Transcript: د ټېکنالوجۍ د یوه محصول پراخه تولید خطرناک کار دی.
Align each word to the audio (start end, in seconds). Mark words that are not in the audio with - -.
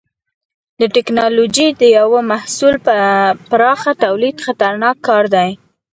د 0.79 0.81
ټېکنالوجۍ 0.95 1.67
د 1.81 1.83
یوه 1.97 2.19
محصول 2.31 2.75
پراخه 3.49 3.91
تولید 4.03 4.35
خطرناک 4.45 4.95
کار 5.07 5.23
دی. 5.35 5.49